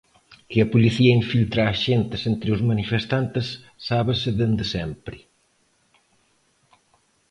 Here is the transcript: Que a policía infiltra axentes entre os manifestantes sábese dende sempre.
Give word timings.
Que 0.49 0.57
a 0.61 0.71
policía 0.73 1.17
infiltra 1.21 1.61
axentes 1.73 2.21
entre 2.31 2.49
os 2.55 2.61
manifestantes 2.71 3.45
sábese 3.87 4.29
dende 4.39 4.65
sempre. 4.75 5.17